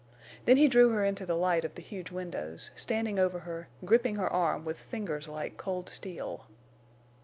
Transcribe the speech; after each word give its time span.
Then 0.45 0.57
he 0.57 0.67
drew 0.67 0.89
her 0.93 1.05
into 1.05 1.27
the 1.27 1.35
light 1.35 1.63
of 1.63 1.75
the 1.75 1.81
huge 1.83 2.09
windows, 2.09 2.71
standing 2.73 3.19
over 3.19 3.41
her, 3.41 3.67
gripping 3.85 4.15
her 4.15 4.33
arm 4.33 4.65
with 4.65 4.81
fingers 4.81 5.27
like 5.27 5.57
cold 5.57 5.89
steel. 5.89 6.47